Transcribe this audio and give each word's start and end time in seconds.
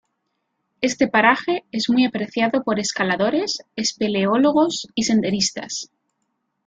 Este 0.81 1.07
paraje 1.07 1.63
es 1.71 1.87
muy 1.91 2.05
apreciado 2.05 2.63
por 2.63 2.79
escaladores, 2.79 3.59
espeleólogos 3.75 4.87
y 4.95 5.03
senderistas. 5.03 5.91